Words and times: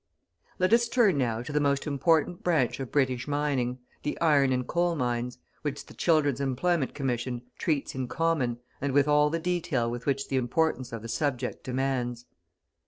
Let 0.57 0.73
us 0.73 0.89
turn 0.89 1.19
now 1.19 1.43
to 1.43 1.53
the 1.53 1.59
most 1.59 1.85
important 1.85 2.43
branch 2.43 2.79
of 2.79 2.91
British 2.91 3.27
mining, 3.27 3.77
the 4.01 4.19
iron 4.19 4.51
and 4.51 4.65
coal 4.65 4.95
mines, 4.95 5.37
which 5.61 5.85
the 5.85 5.93
Children's 5.93 6.41
Employment 6.41 6.95
Commission 6.95 7.43
treats 7.59 7.93
in 7.93 8.07
common, 8.07 8.57
and 8.81 8.93
with 8.93 9.07
all 9.07 9.29
the 9.29 9.37
detail 9.37 9.91
which 9.91 10.27
the 10.27 10.37
importance 10.37 10.91
of 10.91 11.03
the 11.03 11.07
subject 11.07 11.63
demands. 11.63 12.25